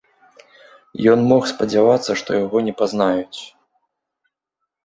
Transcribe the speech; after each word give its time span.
Ён 1.11 1.19
мог 1.31 1.43
спадзявацца, 1.51 2.11
што 2.21 2.29
яго 2.43 2.57
не 2.69 2.73
пазнаюць. 2.81 3.39